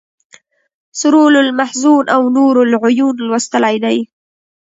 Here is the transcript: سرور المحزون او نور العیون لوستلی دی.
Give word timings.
سرور 0.99 1.33
المحزون 1.45 2.03
او 2.15 2.21
نور 2.35 2.55
العیون 2.67 3.15
لوستلی 3.27 3.75
دی. 3.83 3.97